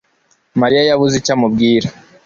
[0.61, 1.87] Mariya yabuze icyo amubwira.